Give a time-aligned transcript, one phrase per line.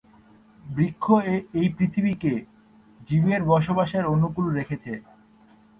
[0.63, 1.05] বৃক্ষ
[1.53, 2.33] এই পৃথিবীকে
[3.07, 3.41] জীবের
[3.71, 4.93] বাসের অনুকূল রেখেছে।